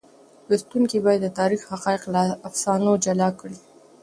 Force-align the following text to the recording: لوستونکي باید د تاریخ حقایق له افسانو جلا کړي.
لوستونکي 0.47 0.97
باید 1.05 1.21
د 1.23 1.27
تاریخ 1.39 1.61
حقایق 1.71 2.03
له 2.13 2.23
افسانو 2.47 2.91
جلا 3.05 3.29
کړي. 3.39 3.57